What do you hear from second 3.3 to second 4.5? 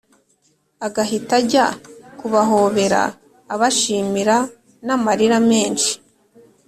abashimira